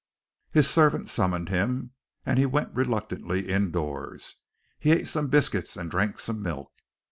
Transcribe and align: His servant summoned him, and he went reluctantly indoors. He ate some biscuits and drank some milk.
His 0.49 0.67
servant 0.67 1.09
summoned 1.09 1.49
him, 1.49 1.91
and 2.25 2.39
he 2.39 2.47
went 2.47 2.73
reluctantly 2.73 3.47
indoors. 3.47 4.37
He 4.79 4.89
ate 4.91 5.07
some 5.07 5.27
biscuits 5.27 5.77
and 5.77 5.91
drank 5.91 6.19
some 6.19 6.41
milk. 6.41 6.71